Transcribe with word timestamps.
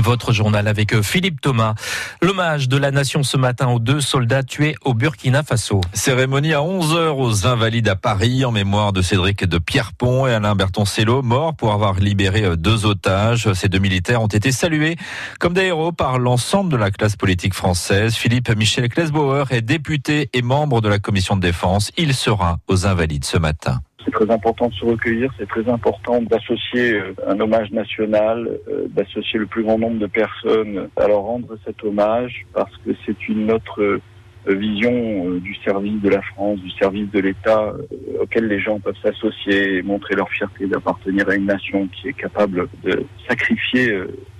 Votre 0.00 0.32
journal 0.32 0.68
avec 0.68 0.94
euh, 0.94 1.02
Philippe 1.02 1.40
Thomas. 1.40 1.74
L'hommage 2.22 2.68
de 2.68 2.76
la 2.76 2.90
nation 2.90 3.22
ce 3.22 3.36
matin 3.36 3.68
aux 3.68 3.78
deux 3.78 4.00
soldats 4.00 4.42
tués 4.42 4.76
au 4.84 4.94
Burkina 4.94 5.42
Faso. 5.42 5.80
Cérémonie 5.92 6.54
à 6.54 6.60
11h 6.60 7.16
aux 7.16 7.46
Invalides 7.46 7.88
à 7.88 7.96
Paris 7.96 8.44
en 8.44 8.52
mémoire 8.52 8.92
de 8.92 9.02
Cédric 9.02 9.44
de 9.44 9.58
Pierrepont 9.58 10.26
et 10.26 10.32
Alain 10.32 10.54
Bertoncello, 10.54 11.22
morts 11.22 11.54
pour 11.54 11.72
avoir 11.72 11.94
libéré 11.94 12.44
euh, 12.44 12.56
deux 12.56 12.86
otages. 12.86 13.52
Ces 13.54 13.68
deux 13.68 13.78
militaires 13.78 14.22
ont 14.22 14.28
été 14.28 14.52
salués 14.52 14.96
comme 15.40 15.54
des 15.54 15.64
héros 15.64 15.92
par 15.92 16.18
l'ensemble 16.18 16.70
de 16.70 16.76
la 16.76 16.90
classe 16.90 17.16
politique 17.16 17.54
française. 17.54 18.14
Philippe 18.14 18.54
Michel 18.56 18.88
Klesbauer 18.88 19.44
est 19.50 19.62
député 19.62 20.30
et 20.32 20.42
membre 20.42 20.80
de 20.80 20.88
la 20.88 20.98
commission 20.98 21.36
de 21.36 21.40
défense. 21.40 21.90
Il 21.96 22.14
sera 22.14 22.58
aux 22.68 22.86
Invalides 22.86 23.24
ce 23.24 23.38
matin. 23.38 23.80
C'est 24.08 24.24
très 24.24 24.30
important 24.32 24.68
de 24.68 24.72
se 24.72 24.86
recueillir, 24.86 25.30
c'est 25.38 25.46
très 25.46 25.68
important 25.68 26.22
d'associer 26.22 26.94
euh, 26.94 27.12
un 27.26 27.38
hommage 27.40 27.70
national, 27.72 28.48
euh, 28.66 28.86
d'associer 28.88 29.38
le 29.38 29.44
plus 29.44 29.62
grand 29.62 29.78
nombre 29.78 29.98
de 29.98 30.06
personnes 30.06 30.88
à 30.96 31.06
leur 31.08 31.20
rendre 31.20 31.58
cet 31.66 31.84
hommage, 31.84 32.46
parce 32.54 32.74
que 32.78 32.92
c'est 33.04 33.28
une 33.28 33.52
autre 33.52 33.82
euh, 33.82 34.00
vision 34.46 35.34
du 35.34 35.54
service 35.56 36.00
de 36.00 36.08
la 36.08 36.22
France, 36.22 36.58
du 36.60 36.70
service 36.70 37.10
de 37.10 37.20
l'État, 37.20 37.74
auquel 38.18 38.46
les 38.46 38.60
gens 38.60 38.80
peuvent 38.80 38.96
s'associer 39.02 39.74
et 39.74 39.82
montrer 39.82 40.14
leur 40.14 40.30
fierté 40.30 40.66
d'appartenir 40.66 41.28
à 41.28 41.34
une 41.34 41.44
nation 41.44 41.86
qui 41.88 42.08
est 42.08 42.14
capable 42.14 42.66
de 42.82 43.04
sacrifier 43.28 43.92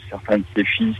certains 0.08 0.38
de 0.38 0.44
ses 0.56 0.64
fils 0.64 0.96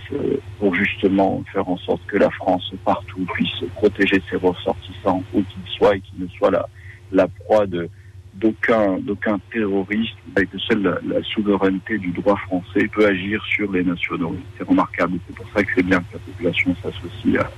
pour 0.59 0.75
justement 0.75 1.43
faire 1.55 1.67
en 1.71 1.79
sorte 1.79 2.03
que 2.07 2.19
la 2.19 2.29
France 2.29 2.71
partout 2.85 3.25
puisse 3.33 3.65
protéger 3.77 4.21
ses 4.29 4.37
ressortissants, 4.37 5.23
où 5.33 5.43
qu'ils 5.43 5.73
soient, 5.75 5.97
et 5.97 6.01
qu'ils 6.01 6.25
ne 6.25 6.29
soient 6.29 6.51
la, 6.51 6.69
la 7.11 7.29
proie 7.29 7.67
de 7.67 7.89
d'aucun 8.41 8.99
d'aucun 8.99 9.39
terroriste, 9.53 10.17
avec 10.37 10.49
seule 10.69 10.83
la, 10.83 10.99
la, 11.07 11.23
souveraineté 11.23 11.99
du 11.99 12.11
droit 12.11 12.37
français 12.47 12.89
peut 12.93 13.07
agir 13.07 13.45
sur 13.45 13.71
les 13.73 13.85
nationaux. 13.85 14.37
C'est 14.57 14.67
remarquable. 14.67 15.19
C'est 15.27 15.37
pour 15.37 15.47
ça 15.55 15.63
que 15.63 15.71
c'est 15.75 15.83
bien 15.83 15.99
que 15.99 16.15
la 16.15 16.19
population 16.21 16.75
s'associe 16.83 17.37
à, 17.41 17.51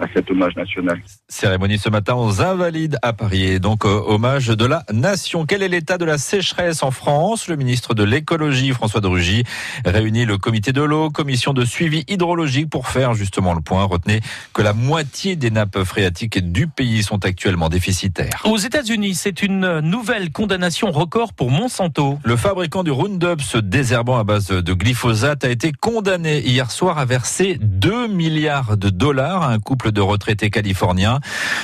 à 0.00 0.06
cet 0.14 0.30
hommage 0.30 0.54
national. 0.56 1.00
Cérémonie 1.28 1.78
ce 1.78 1.88
matin 1.88 2.14
aux 2.14 2.40
Invalides 2.40 2.98
à 3.02 3.12
Paris. 3.12 3.60
donc 3.60 3.84
euh, 3.84 4.00
hommage 4.06 4.48
de 4.48 4.64
la 4.64 4.84
nation. 4.92 5.44
Quel 5.46 5.62
est 5.62 5.68
l'état 5.68 5.98
de 5.98 6.04
la 6.04 6.18
sécheresse 6.18 6.82
en 6.82 6.90
France? 6.90 7.48
Le 7.48 7.56
ministre 7.56 7.94
de 7.94 8.04
l'écologie, 8.04 8.70
François 8.70 9.00
de 9.00 9.06
Rugy, 9.06 9.44
réunit 9.84 10.24
le 10.24 10.38
comité 10.38 10.72
de 10.72 10.82
l'eau, 10.82 11.10
commission 11.10 11.52
de 11.52 11.64
suivi 11.64 12.04
hydrologique 12.08 12.70
pour 12.70 12.88
faire 12.88 13.14
justement 13.14 13.54
le 13.54 13.60
point. 13.60 13.84
Retenez 13.84 14.20
que 14.52 14.62
la 14.62 14.72
moitié 14.72 15.36
des 15.36 15.50
nappes 15.50 15.82
phréatiques 15.84 16.52
du 16.52 16.66
pays 16.66 17.02
sont 17.02 17.24
actuellement 17.24 17.68
déficitaires. 17.68 18.42
Aux 18.44 18.56
États-Unis, 18.56 19.14
c'est 19.14 19.42
une 19.42 19.80
nouvelle 19.80 20.30
condamnation 20.30 20.90
record 20.90 21.32
pour 21.32 21.50
Monsanto. 21.50 22.18
Le 22.24 22.36
fabricant 22.36 22.84
du 22.84 22.90
Roundup, 22.90 23.40
ce 23.40 23.58
désherbant 23.58 24.18
à 24.18 24.24
base 24.24 24.48
de 24.48 24.72
glyphosate, 24.72 25.44
a 25.44 25.50
été 25.50 25.72
condamné 25.72 26.40
hier 26.40 26.70
soir 26.70 26.98
à 26.98 27.04
verser 27.04 27.58
2 27.60 28.08
milliards 28.08 28.76
de 28.76 28.90
dollars 28.90 29.42
à 29.42 29.52
un 29.52 29.58
couple 29.58 29.87
de 29.90 30.00
retraités 30.00 30.50
californiens. 30.50 31.20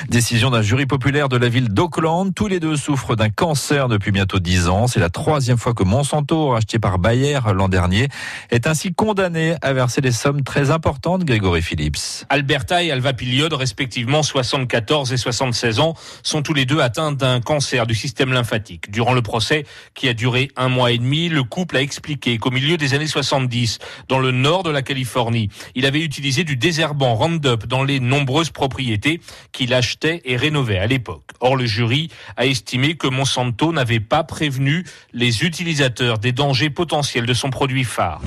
Décision 0.08 0.50
d'un 0.50 0.62
jury 0.62 0.86
populaire 0.86 1.28
de 1.28 1.36
la 1.36 1.48
ville 1.48 1.68
d'Auckland. 1.68 2.32
Tous 2.34 2.46
les 2.46 2.60
deux 2.60 2.76
souffrent 2.76 3.16
d'un 3.16 3.30
cancer 3.30 3.88
depuis 3.88 4.12
bientôt 4.12 4.38
dix 4.38 4.68
ans. 4.68 4.86
C'est 4.86 5.00
la 5.00 5.10
troisième 5.10 5.58
fois 5.58 5.74
que 5.74 5.84
Monsanto, 5.84 6.50
racheté 6.50 6.78
par 6.78 6.98
Bayer 6.98 7.38
l'an 7.54 7.68
dernier, 7.68 8.08
est 8.50 8.66
ainsi 8.66 8.92
condamné 8.92 9.54
à 9.62 9.72
verser 9.72 10.00
des 10.00 10.12
sommes 10.12 10.42
très 10.42 10.70
importantes, 10.70 11.24
Grégory 11.24 11.62
Phillips. 11.62 12.24
Alberta 12.28 12.82
et 12.82 12.90
Alva 12.90 13.12
Piliode, 13.12 13.52
respectivement 13.52 14.22
74 14.22 15.12
et 15.12 15.16
76 15.16 15.80
ans, 15.80 15.94
sont 16.22 16.42
tous 16.42 16.54
les 16.54 16.64
deux 16.64 16.80
atteints 16.80 17.12
d'un 17.12 17.40
cancer 17.40 17.86
du 17.86 17.94
système 17.94 18.32
lymphatique. 18.32 18.90
Durant 18.90 19.12
le 19.12 19.22
procès, 19.22 19.64
qui 19.94 20.08
a 20.08 20.14
duré 20.14 20.50
un 20.56 20.68
mois 20.68 20.92
et 20.92 20.98
demi, 20.98 21.28
le 21.28 21.42
couple 21.42 21.76
a 21.76 21.80
expliqué 21.82 22.38
qu'au 22.38 22.50
milieu 22.50 22.76
des 22.76 22.94
années 22.94 23.06
70, 23.06 23.78
dans 24.08 24.18
le 24.18 24.30
nord 24.30 24.62
de 24.62 24.70
la 24.70 24.82
Californie, 24.82 25.48
il 25.74 25.86
avait 25.86 26.02
utilisé 26.02 26.44
du 26.44 26.56
désherbant 26.56 27.14
Roundup 27.14 27.66
dans 27.66 27.84
les 27.84 28.00
nombreuses 28.14 28.50
propriétés 28.50 29.20
qu'il 29.52 29.74
achetait 29.74 30.22
et 30.24 30.36
rénovait 30.36 30.78
à 30.78 30.86
l'époque. 30.86 31.30
Or, 31.40 31.56
le 31.56 31.66
jury 31.66 32.10
a 32.36 32.46
estimé 32.46 32.94
que 32.94 33.08
Monsanto 33.08 33.72
n'avait 33.72 34.00
pas 34.00 34.24
prévenu 34.24 34.84
les 35.12 35.42
utilisateurs 35.42 36.18
des 36.18 36.32
dangers 36.32 36.70
potentiels 36.70 37.26
de 37.26 37.34
son 37.34 37.50
produit 37.50 37.84
phare. 37.84 38.20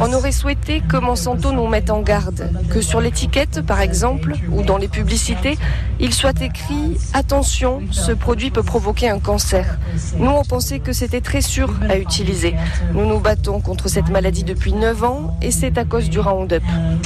On 0.00 0.12
aurait 0.12 0.32
souhaité 0.32 0.82
que 0.86 0.96
Monsanto 0.96 1.52
nous 1.52 1.66
mette 1.66 1.90
en 1.90 2.00
garde, 2.00 2.50
que 2.70 2.80
sur 2.80 3.00
l'étiquette, 3.00 3.62
par 3.62 3.80
exemple, 3.80 4.34
ou 4.50 4.62
dans 4.62 4.78
les 4.78 4.88
publicités, 4.88 5.56
il 6.00 6.12
soit 6.12 6.40
écrit 6.42 6.98
Attention, 7.12 7.82
ce 7.90 8.12
produit 8.12 8.50
peut 8.50 8.62
provoquer 8.62 9.08
un 9.08 9.20
cancer. 9.20 9.78
Nous, 10.16 10.30
on 10.30 10.44
pensait 10.44 10.80
que 10.80 10.92
c'était 10.92 11.20
très 11.20 11.40
sûr 11.40 11.72
à 11.88 11.96
utiliser. 11.98 12.54
Nous 12.92 13.06
nous 13.06 13.20
battons 13.20 13.60
contre 13.60 13.88
cette 13.88 14.08
maladie 14.08 14.44
depuis 14.44 14.72
9 14.72 15.04
ans 15.04 15.38
et 15.40 15.50
c'est 15.50 15.78
à 15.78 15.84
cause 15.84 16.10
du 16.10 16.18
Roundup. 16.18 16.62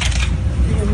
Yeah. 0.07 0.86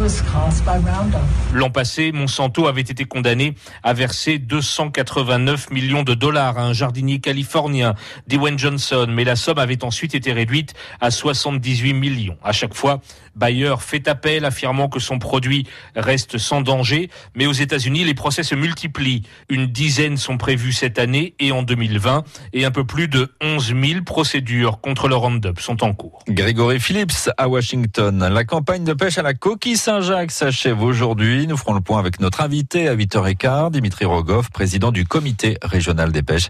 L'an 1.54 1.70
passé, 1.70 2.10
Monsanto 2.10 2.66
avait 2.66 2.80
été 2.80 3.04
condamné 3.04 3.54
à 3.84 3.92
verser 3.92 4.38
289 4.38 5.70
millions 5.70 6.02
de 6.02 6.14
dollars 6.14 6.58
à 6.58 6.62
un 6.62 6.72
jardinier 6.72 7.20
californien, 7.20 7.94
Dwayne 8.26 8.58
Johnson, 8.58 9.06
mais 9.08 9.22
la 9.22 9.36
somme 9.36 9.58
avait 9.58 9.84
ensuite 9.84 10.14
été 10.14 10.32
réduite 10.32 10.74
à 11.00 11.12
78 11.12 11.94
millions. 11.94 12.36
À 12.42 12.50
chaque 12.50 12.74
fois, 12.74 13.00
Bayer 13.36 13.74
fait 13.78 14.08
appel 14.08 14.44
affirmant 14.44 14.88
que 14.88 14.98
son 14.98 15.18
produit 15.18 15.66
reste 15.94 16.36
sans 16.36 16.60
danger, 16.60 17.08
mais 17.34 17.46
aux 17.46 17.52
États-Unis, 17.52 18.04
les 18.04 18.14
procès 18.14 18.42
se 18.42 18.54
multiplient. 18.54 19.22
Une 19.48 19.66
dizaine 19.66 20.16
sont 20.16 20.36
prévus 20.36 20.72
cette 20.72 20.98
année 20.98 21.34
et 21.38 21.52
en 21.52 21.62
2020, 21.62 22.24
et 22.52 22.64
un 22.64 22.70
peu 22.70 22.84
plus 22.84 23.08
de 23.08 23.32
11 23.40 23.74
000 23.80 24.02
procédures 24.04 24.80
contre 24.80 25.08
le 25.08 25.14
Roundup 25.14 25.60
sont 25.60 25.82
en 25.84 25.94
cours. 25.94 26.19
Grégory 26.28 26.80
Phillips 26.80 27.30
à 27.38 27.48
Washington. 27.48 28.28
La 28.28 28.44
campagne 28.44 28.84
de 28.84 28.92
pêche 28.92 29.19
à 29.19 29.22
la 29.22 29.34
coquille 29.34 29.76
Saint-Jacques 29.92 30.30
s'achève 30.30 30.82
aujourd'hui. 30.82 31.47
Nous 31.47 31.58
ferons 31.58 31.75
le 31.75 31.82
point 31.82 31.98
avec 31.98 32.19
notre 32.19 32.41
invité 32.41 32.88
à 32.88 32.97
8h15, 32.97 33.72
Dimitri 33.72 34.06
Rogoff, 34.06 34.48
président 34.48 34.91
du 34.91 35.04
comité 35.04 35.58
régional 35.62 36.12
des 36.12 36.22
pêches. 36.22 36.48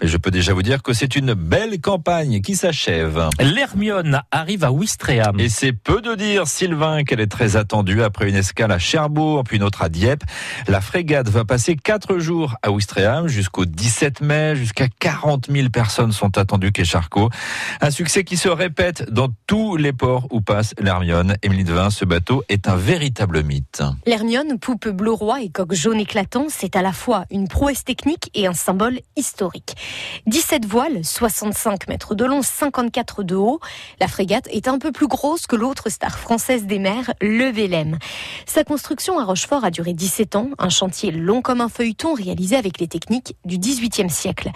Mais 0.00 0.06
je 0.06 0.16
peux 0.16 0.30
déjà 0.30 0.54
vous 0.54 0.62
dire 0.62 0.80
que 0.80 0.92
c'est 0.92 1.16
une 1.16 1.34
belle 1.34 1.80
campagne 1.80 2.40
qui 2.40 2.54
s'achève. 2.54 3.30
L'Hermione 3.40 4.22
arrive 4.30 4.62
à 4.62 4.70
Ouistreham. 4.70 5.40
Et 5.40 5.48
c'est 5.48 5.72
peu 5.72 6.02
de 6.02 6.14
dire, 6.14 6.46
Sylvain, 6.46 7.02
qu'elle 7.02 7.18
est 7.18 7.26
très 7.26 7.56
attendue 7.56 8.00
après 8.00 8.28
une 8.28 8.36
escale 8.36 8.70
à 8.70 8.78
Cherbourg, 8.78 9.42
puis 9.42 9.56
une 9.56 9.64
autre 9.64 9.82
à 9.82 9.88
Dieppe. 9.88 10.22
La 10.68 10.80
frégate 10.80 11.28
va 11.28 11.44
passer 11.44 11.74
quatre 11.74 12.18
jours 12.18 12.54
à 12.62 12.70
Ouistreham 12.70 13.26
jusqu'au 13.26 13.64
17 13.64 14.20
mai. 14.20 14.54
Jusqu'à 14.54 14.86
40 15.00 15.48
000 15.50 15.70
personnes 15.70 16.12
sont 16.12 16.38
attendues 16.38 16.70
quai 16.70 16.84
Charcot. 16.84 17.28
Un 17.80 17.90
succès 17.90 18.22
qui 18.22 18.36
se 18.36 18.48
répète 18.48 19.10
dans 19.10 19.30
tous 19.48 19.74
les 19.74 19.92
ports 19.92 20.28
où 20.30 20.40
passe 20.40 20.76
l'Hermione. 20.78 21.34
Émilie 21.42 21.64
Devin, 21.64 21.90
ce 21.90 22.04
bateau 22.04 22.44
est 22.48 22.68
un 22.68 22.76
véritable 22.84 23.42
mythe. 23.42 23.82
L'Hermione, 24.04 24.58
poupe 24.58 24.88
bleu 24.88 25.10
roi 25.10 25.40
et 25.40 25.48
coque 25.48 25.72
jaune 25.72 26.00
éclatant, 26.00 26.48
c'est 26.50 26.76
à 26.76 26.82
la 26.82 26.92
fois 26.92 27.24
une 27.30 27.48
prouesse 27.48 27.82
technique 27.82 28.30
et 28.34 28.46
un 28.46 28.52
symbole 28.52 29.00
historique. 29.16 29.74
17 30.26 30.66
voiles, 30.66 31.02
65 31.02 31.88
mètres 31.88 32.14
de 32.14 32.26
long, 32.26 32.42
54 32.42 33.22
de 33.22 33.36
haut. 33.36 33.58
La 34.00 34.06
frégate 34.06 34.48
est 34.48 34.68
un 34.68 34.78
peu 34.78 34.92
plus 34.92 35.06
grosse 35.06 35.46
que 35.46 35.56
l'autre 35.56 35.88
star 35.88 36.18
française 36.18 36.66
des 36.66 36.78
mers, 36.78 37.14
le 37.22 37.50
Vélem. 37.50 37.96
Sa 38.44 38.64
construction 38.64 39.18
à 39.18 39.24
Rochefort 39.24 39.64
a 39.64 39.70
duré 39.70 39.94
17 39.94 40.36
ans, 40.36 40.50
un 40.58 40.68
chantier 40.68 41.10
long 41.10 41.40
comme 41.40 41.62
un 41.62 41.70
feuilleton 41.70 42.12
réalisé 42.12 42.54
avec 42.54 42.80
les 42.80 42.86
techniques 42.86 43.34
du 43.46 43.56
XVIIIe 43.56 44.10
siècle. 44.10 44.50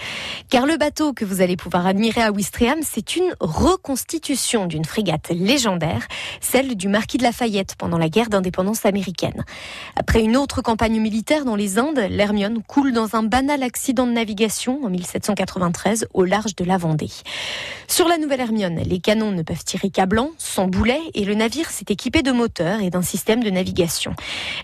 Car 0.50 0.66
le 0.66 0.76
bateau 0.76 1.14
que 1.14 1.24
vous 1.24 1.40
allez 1.40 1.56
pouvoir 1.56 1.86
admirer 1.86 2.24
à 2.24 2.30
Ouistreham, 2.30 2.80
c'est 2.82 3.16
une 3.16 3.34
reconstitution 3.40 4.66
d'une 4.66 4.84
frégate 4.84 5.30
légendaire, 5.30 6.06
celle 6.42 6.76
du 6.76 6.88
marquis 6.88 7.16
de 7.16 7.22
Lafayette 7.22 7.74
pendant 7.78 7.96
la 7.96 8.10
guerre 8.10 8.17
d'indépendance 8.26 8.84
américaine. 8.84 9.44
Après 9.96 10.20
une 10.20 10.36
autre 10.36 10.62
campagne 10.62 11.00
militaire 11.00 11.44
dans 11.44 11.54
les 11.54 11.78
Indes, 11.78 12.06
l'Hermione 12.10 12.60
coule 12.66 12.92
dans 12.92 13.14
un 13.14 13.22
banal 13.22 13.62
accident 13.62 14.06
de 14.06 14.12
navigation 14.12 14.80
en 14.84 14.90
1793 14.90 16.08
au 16.12 16.24
large 16.24 16.56
de 16.56 16.64
la 16.64 16.76
Vendée. 16.76 17.10
Sur 17.86 18.08
la 18.08 18.18
nouvelle 18.18 18.40
Hermione, 18.40 18.80
les 18.84 18.98
canons 18.98 19.30
ne 19.30 19.42
peuvent 19.42 19.64
tirer 19.64 19.90
qu'à 19.90 20.06
blanc, 20.06 20.30
sans 20.36 20.66
boulet, 20.66 21.00
et 21.14 21.24
le 21.24 21.34
navire 21.34 21.70
s'est 21.70 21.86
équipé 21.88 22.22
de 22.22 22.32
moteurs 22.32 22.80
et 22.80 22.90
d'un 22.90 23.02
système 23.02 23.42
de 23.42 23.50
navigation. 23.50 24.14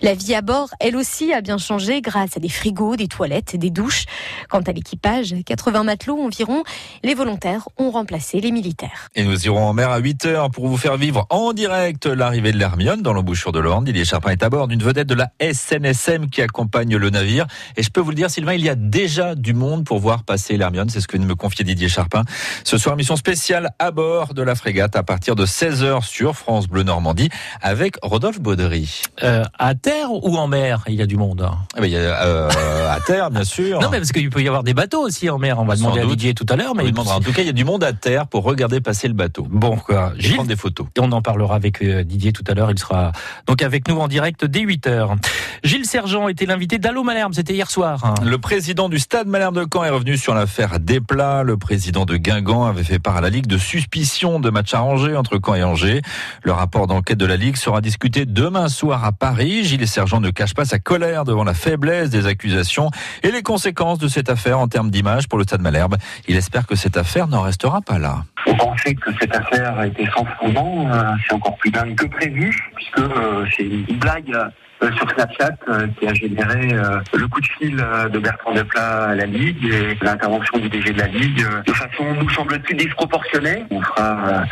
La 0.03 0.15
vie 0.15 0.35
à 0.35 0.43
bord, 0.43 0.71
elle 0.81 0.97
aussi, 0.97 1.33
a 1.33 1.41
bien 1.41 1.59
changé 1.59 2.01
grâce 2.01 2.37
à 2.37 2.41
des 2.41 2.49
frigos, 2.49 2.97
des 2.97 3.09
toilettes, 3.09 3.57
des 3.57 3.71
douches. 3.71 4.05
Quant 4.49 4.61
à 4.61 4.73
l'équipage, 4.73 5.35
80 5.47 5.85
matelots 5.85 6.21
environ, 6.21 6.65
les 7.03 7.15
volontaires 7.15 7.69
ont 7.79 7.91
remplacé 7.91 8.41
les 8.41 8.51
militaires. 8.51 9.09
Et 9.15 9.25
nous 9.25 9.47
irons 9.47 9.65
en 9.65 9.73
mer 9.73 9.91
à 9.91 9.99
8 9.99 10.27
heures 10.27 10.51
pour 10.51 10.69
vous 10.69 10.77
faire 10.77 10.97
vivre 10.97 11.27
en 11.31 11.53
direct 11.53 12.07
l'arrivée 12.07 12.53
de 12.53 12.59
l'Hermione 12.59 13.03
dans 13.03 13.13
l'embouchure 13.13 13.44
de 13.51 13.59
l'Orne. 13.59 13.85
Didier 13.85 14.05
Charpin 14.05 14.31
est 14.31 14.43
à 14.43 14.51
bord 14.51 14.69
d'une 14.69 14.83
vedette 14.83 15.09
de 15.09 15.15
la 15.15 15.31
SNSM 15.41 16.31
qui 16.31 16.43
accompagne 16.43 16.97
le 16.97 17.11
navire. 17.11 17.47
Et 17.77 17.83
je 17.83 17.91
peux 17.91 18.01
vous 18.01 18.11
le 18.11 18.17
dire, 18.17 18.31
Sylvain, 18.31 18.55
il 18.55 18.65
y 18.65 18.69
a 18.69 18.77
déjà 18.77 19.35
du 19.35 19.53
monde 19.53 19.85
pour 19.85 19.99
voir 19.99 20.23
passer 20.23 20.57
l'Hermione. 20.57 20.89
C'est 20.91 21.01
ce 21.01 21.09
que 21.09 21.19
me 21.19 21.35
confiait 21.35 21.65
Didier 21.65 21.89
Charpin. 21.89 22.23
Ce 22.63 22.79
soir, 22.79 22.97
mission 22.97 23.17
spéciale 23.17 23.71
à 23.79 23.91
bord 23.91 24.35
de 24.35 24.43
la 24.43 24.55
frégate 24.55 24.95
à 24.95 25.03
partir 25.03 25.35
de 25.35 25.45
16h 25.45 26.05
sur 26.05 26.37
France 26.37 26.69
Bleu. 26.69 26.85
Normandie 26.85 27.31
avec 27.61 27.97
Rodolphe 28.03 28.41
Baudry. 28.41 29.03
Euh, 29.23 29.45
à 29.59 29.75
terre 29.75 30.13
ou 30.13 30.37
en 30.37 30.47
mer, 30.47 30.85
il 30.87 30.95
y 30.95 31.03
a 31.03 31.07
du 31.07 31.17
monde. 31.17 31.49
Eh 31.77 31.81
ben, 31.81 31.87
il 31.87 31.93
y 31.93 31.97
a, 31.97 32.23
euh, 32.23 32.91
à 32.91 33.01
terre, 33.01 33.31
bien 33.31 33.45
sûr. 33.45 33.81
Non, 33.81 33.89
mais 33.91 33.99
parce 33.99 34.13
qu'il 34.13 34.31
peut 34.31 34.43
y 34.43 34.49
avoir 34.49 34.63
des 34.63 34.75
bateaux 34.75 35.01
aussi 35.01 35.29
en 35.31 35.39
mer. 35.39 35.59
On 35.59 35.65
va 35.65 35.77
Sans 35.77 35.85
demander 35.85 36.03
à. 36.03 36.07
Didier 36.07 36.35
tout 36.35 36.47
à 36.49 36.57
l'heure, 36.57 36.75
mais 36.75 36.85
demandera. 36.85 37.17
En 37.17 37.21
tout 37.21 37.33
cas, 37.33 37.43
il 37.43 37.47
y 37.47 37.51
a 37.51 37.53
du 37.53 37.65
monde 37.65 37.83
à 37.83 37.93
terre 37.93 38.27
pour 38.27 38.45
regarder 38.45 38.81
passer 38.81 39.09
le 39.09 39.15
bateau. 39.15 39.47
bon 39.51 39.77
quoi. 39.77 40.13
Gilles, 40.17 40.35
prendre 40.35 40.49
des 40.49 40.57
photos. 40.57 40.87
Et 40.97 41.01
on 41.01 41.11
en 41.13 41.23
parlera 41.23 41.57
avec 41.57 41.83
euh, 41.83 42.05
Didier 42.05 42.33
tout 42.33 42.45
à 42.47 42.55
l'heure. 42.55 42.71
Il 42.71 42.79
sera 42.79 43.13
donc 43.47 43.63
avec 43.63 43.89
nous 43.89 43.99
en 43.99 44.09
direct 44.09 44.45
dès 44.45 44.61
8 44.61 44.87
heures. 44.87 45.17
Gilles 45.63 45.87
Sergent 45.87 46.29
était 46.29 46.47
l'invité 46.47 46.79
d'Allo 46.79 47.03
Malherbe. 47.03 47.35
C'était 47.35 47.55
hier 47.55 47.71
soir. 47.71 48.15
Le 48.23 48.39
président 48.39 48.89
du 48.89 48.99
stade 48.99 49.27
Malherbe 49.27 49.57
de 49.57 49.67
Caen 49.73 49.85
est 49.85 49.91
revenu 49.91 50.17
sur 50.17 50.35
l'affaire 50.35 50.79
Desplat. 50.81 51.43
Le 51.43 51.57
président 51.57 52.05
de 52.05 52.17
Guingamp 52.17 52.65
avait 52.65 52.85
fait 52.85 52.99
part 52.99 53.17
à 53.17 53.21
la 53.21 53.31
Ligue 53.31 53.47
de 53.47 53.59
suspicion 53.59 54.41
de 54.41 54.51
match 54.51 54.75
arrangé 54.75 55.17
entre 55.17 55.41
Caen 55.45 55.55
et 55.55 55.65
Angers. 55.65 56.03
Le 56.43 56.53
rapport 56.53 56.87
d'enquête 56.87 57.19
de 57.19 57.27
la 57.27 57.37
Ligue 57.37 57.57
sera 57.57 57.81
discuté 57.81 58.27
demain 58.27 58.69
soir 58.69 59.05
à 59.05 59.13
Paris. 59.13 59.65
Gilles 59.65 59.89
Sergent 59.89 60.21
ne 60.21 60.31
cache 60.31 60.55
pas 60.55 60.65
sa 60.65 60.79
colère 60.79 61.25
devant 61.25 61.45
la 61.45 61.55
faiblesse 61.55 62.11
des 62.11 62.27
accusations 62.27 62.91
et 63.23 63.31
les 63.31 63.43
conséquences 63.43 63.99
de 63.99 64.09
cette 64.09 64.29
affaire 64.31 64.59
en 64.59 64.69
termes 64.69 64.91
d'image 64.91 65.29
pour 65.29 65.39
le 65.39 65.45
stade 65.45 65.63
Malherbe. 65.63 65.97
Il 66.29 66.37
espère 66.37 66.67
que 66.67 66.77
cette 66.77 66.97
affaire 66.97 67.29
n'en 67.29 67.43
restera 67.43 67.81
pas 67.81 67.99
là. 67.99 68.25
Vous 68.47 68.55
pensez 68.57 68.95
que 68.95 69.11
cette 69.19 69.35
affaire 69.35 69.79
a 69.79 69.87
été 69.87 70.07
sans 70.15 70.27
fondement, 70.39 70.87
euh, 70.93 71.03
c'est 71.27 71.35
encore 71.35 71.57
plus 71.57 71.71
dingue 71.71 71.95
que 71.95 72.07
prévu, 72.07 72.55
puisque 72.85 73.11
euh, 73.11 73.47
c'est 73.57 73.65
une 73.65 73.99
blague 73.99 74.37
euh, 74.83 74.93
sur 74.93 75.11
Snapchat 75.11 75.57
euh, 75.69 75.87
qui 75.99 76.07
a 76.07 76.15
généré 76.15 76.73
le 77.15 77.29
coup 77.29 77.41
de 77.41 77.47
fil 77.47 77.77
de 77.77 78.19
Bertrand 78.19 78.53
Desplat 78.53 79.05
à 79.05 79.15
la 79.15 79.27
Ligue 79.27 79.65
et 79.65 79.97
l'intervention 80.03 80.59
du 80.59 80.69
DG 80.69 80.93
de 80.93 80.99
la 80.99 81.07
Ligue 81.07 81.47
de 81.67 81.73
façon, 81.73 82.05
nous 82.21 82.29
semble-t-il, 82.31 82.77
disproportionnée. 82.77 83.65
On 83.71 83.81
fera 83.81 84.45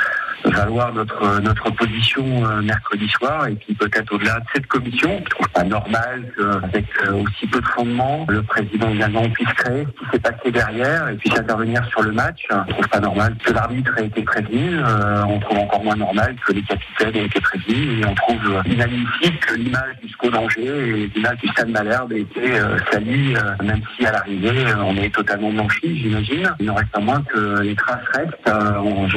valoir 0.45 0.93
notre 0.93 1.41
notre 1.41 1.71
position 1.71 2.25
euh, 2.45 2.63
mercredi 2.63 3.09
soir 3.09 3.47
et 3.47 3.55
puis 3.55 3.75
peut-être 3.75 4.13
au-delà 4.13 4.41
de 4.41 4.45
cette 4.55 4.67
commission. 4.67 5.21
Je 5.25 5.31
trouve 5.31 5.49
pas 5.51 5.65
normal 5.65 6.33
qu'avec 6.37 6.87
euh, 7.05 7.23
aussi 7.23 7.47
peu 7.47 7.61
de 7.61 7.67
fondements, 7.67 8.27
le 8.29 8.43
président 8.43 8.91
également 8.91 9.29
puisse 9.31 9.53
créer 9.55 9.85
ce 9.85 10.05
qui 10.05 10.11
s'est 10.13 10.19
passé 10.21 10.51
derrière 10.51 11.09
et 11.09 11.17
puisse 11.17 11.39
intervenir 11.39 11.85
sur 11.87 12.03
le 12.03 12.13
match. 12.13 12.47
Je 12.51 12.73
trouve 12.73 12.89
pas 12.89 13.01
normal 13.01 13.35
que 13.45 13.53
l'arbitre 13.53 13.99
ait 13.99 14.07
été 14.07 14.23
prévenu. 14.23 14.79
Euh, 14.79 15.25
on 15.25 15.39
trouve 15.39 15.59
encore 15.59 15.85
moins 15.85 15.97
normal 15.97 16.37
que 16.47 16.53
les 16.53 16.63
capitaines 16.63 17.17
aient 17.17 17.27
été 17.27 17.41
prévenus 17.41 18.01
et 18.01 18.07
on 18.07 18.15
trouve 18.15 18.41
euh, 18.47 18.63
inadmissible 18.67 19.39
que 19.39 19.55
l'image 19.55 19.97
du 20.03 20.09
SCO 20.09 20.31
d'Angers 20.31 20.67
et 20.67 21.11
l'image 21.15 21.39
du 21.39 21.49
Stade 21.49 21.69
Malherbe 21.69 22.13
ait 22.13 22.21
été 22.21 22.59
euh, 22.59 22.79
salie, 22.91 23.35
euh, 23.37 23.65
même 23.65 23.81
si 23.97 24.07
à 24.07 24.13
l'arrivée 24.13 24.65
on 24.79 24.97
est 24.97 25.15
totalement 25.15 25.51
blanchi, 25.51 25.99
j'imagine. 25.99 26.55
Il 26.61 26.67
n'en 26.67 26.75
reste 26.75 26.91
pas 26.91 27.01
moins 27.01 27.23
que 27.23 27.61
les 27.61 27.75
traces 27.75 28.07
restent. 28.15 28.51
On, 28.85 29.09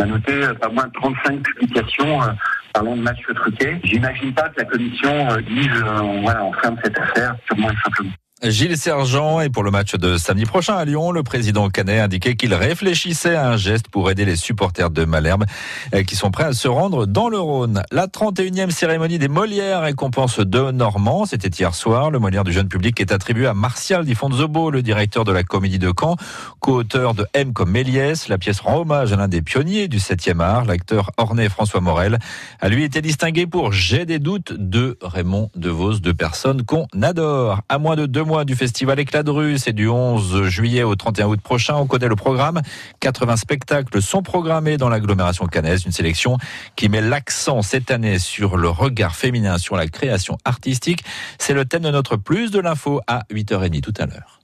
on 0.00 0.04
a 0.04 0.06
noté 0.06 0.32
euh, 0.32 0.54
pas 0.54 0.68
moins 0.68 0.86
de 0.86 0.92
35 0.92 1.42
publications 1.42 2.22
euh, 2.22 2.26
parlant 2.72 2.96
de 2.96 3.02
matchs 3.02 3.22
truqués. 3.34 3.78
J'imagine 3.84 4.32
pas 4.32 4.48
que 4.48 4.60
la 4.60 4.64
commission 4.64 5.30
euh, 5.30 5.40
dise 5.42 5.68
voilà, 6.22 6.44
on 6.44 6.52
ferme 6.54 6.76
cette 6.82 6.98
affaire 6.98 7.36
purement 7.46 7.70
et 7.70 7.76
simplement. 7.84 8.10
Gilles 8.42 8.78
Sergent 8.78 9.42
et 9.42 9.50
pour 9.50 9.62
le 9.62 9.70
match 9.70 9.96
de 9.96 10.16
samedi 10.16 10.46
prochain 10.46 10.74
à 10.74 10.86
Lyon, 10.86 11.10
le 11.10 11.22
président 11.22 11.68
Canet 11.68 12.00
a 12.00 12.04
indiqué 12.04 12.36
qu'il 12.36 12.54
réfléchissait 12.54 13.34
à 13.34 13.50
un 13.50 13.58
geste 13.58 13.88
pour 13.88 14.10
aider 14.10 14.24
les 14.24 14.36
supporters 14.36 14.88
de 14.88 15.04
Malherbe 15.04 15.44
euh, 15.94 16.02
qui 16.04 16.16
sont 16.16 16.30
prêts 16.30 16.44
à 16.44 16.54
se 16.54 16.66
rendre 16.66 17.04
dans 17.04 17.28
le 17.28 17.38
Rhône. 17.38 17.82
La 17.92 18.06
31e 18.06 18.70
cérémonie 18.70 19.18
des 19.18 19.28
Molières 19.28 19.82
récompense 19.82 20.40
de 20.40 20.70
Normand, 20.70 21.26
c'était 21.26 21.50
hier 21.50 21.74
soir. 21.74 22.10
Le 22.10 22.18
Molière 22.18 22.42
du 22.44 22.52
jeune 22.52 22.68
public 22.68 22.98
est 23.02 23.12
attribué 23.12 23.46
à 23.46 23.52
Martial 23.52 24.06
Di 24.06 24.14
Fonzobo, 24.14 24.70
le 24.70 24.80
directeur 24.80 25.24
de 25.24 25.32
la 25.32 25.42
comédie 25.42 25.78
de 25.78 25.92
Caen, 25.98 26.16
co-auteur 26.60 27.12
de 27.12 27.26
M 27.34 27.52
comme 27.52 27.70
Méliès. 27.70 28.28
La 28.28 28.38
pièce 28.38 28.60
rend 28.60 28.78
hommage 28.78 29.12
à 29.12 29.16
l'un 29.16 29.28
des 29.28 29.42
pionniers 29.42 29.86
du 29.86 29.98
7e 29.98 30.40
art, 30.40 30.64
l'acteur 30.64 31.10
Ornay 31.18 31.50
François 31.50 31.82
Morel. 31.82 32.18
A 32.60 32.70
lui 32.70 32.84
été 32.84 33.02
distingué 33.02 33.46
pour 33.46 33.70
J'ai 33.70 34.06
des 34.06 34.18
doutes 34.18 34.54
de 34.56 34.96
Raymond 35.02 35.50
DeVos, 35.56 35.98
deux 35.98 36.14
personnes 36.14 36.62
qu'on 36.62 36.86
adore. 37.02 37.60
À 37.68 37.76
moins 37.76 37.96
de 37.96 38.06
deux 38.06 38.29
du 38.44 38.54
festival 38.54 39.00
Éclat 39.00 39.24
de 39.24 39.30
rue, 39.30 39.58
c'est 39.58 39.72
du 39.72 39.88
11 39.88 40.44
juillet 40.44 40.84
au 40.84 40.94
31 40.94 41.26
août 41.26 41.40
prochain. 41.40 41.74
On 41.74 41.86
connaît 41.86 42.08
le 42.08 42.14
programme. 42.16 42.60
80 43.00 43.36
spectacles 43.36 44.00
sont 44.00 44.22
programmés 44.22 44.76
dans 44.76 44.88
l'agglomération 44.88 45.46
cannaise. 45.46 45.84
Une 45.84 45.92
sélection 45.92 46.38
qui 46.76 46.88
met 46.88 47.00
l'accent 47.00 47.62
cette 47.62 47.90
année 47.90 48.18
sur 48.18 48.56
le 48.56 48.68
regard 48.68 49.16
féminin 49.16 49.58
sur 49.58 49.76
la 49.76 49.88
création 49.88 50.38
artistique. 50.44 51.04
C'est 51.38 51.54
le 51.54 51.64
thème 51.64 51.82
de 51.82 51.90
notre 51.90 52.16
plus 52.16 52.50
de 52.50 52.60
l'info 52.60 53.00
à 53.08 53.24
8h30 53.32 53.80
tout 53.80 53.94
à 53.98 54.06
l'heure. 54.06 54.39